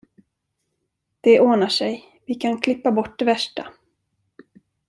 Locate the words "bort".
2.91-3.19